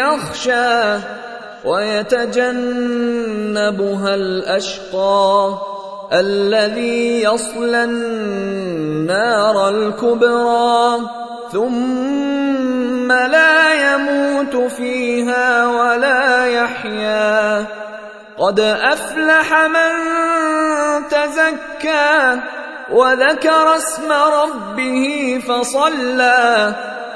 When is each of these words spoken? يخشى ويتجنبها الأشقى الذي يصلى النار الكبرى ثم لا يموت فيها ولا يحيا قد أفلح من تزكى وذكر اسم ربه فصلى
يخشى 0.00 0.98
ويتجنبها 1.64 2.94
الأشقى 4.14 5.58
الذي 6.12 7.22
يصلى 7.22 7.84
النار 7.84 9.68
الكبرى 9.68 11.00
ثم 11.52 13.12
لا 13.12 13.94
يموت 13.94 14.56
فيها 14.72 15.66
ولا 15.66 16.46
يحيا 16.46 17.66
قد 18.38 18.60
أفلح 18.60 19.66
من 19.66 19.92
تزكى 21.08 22.40
وذكر 22.92 23.76
اسم 23.76 24.12
ربه 24.12 25.40
فصلى 25.48 26.74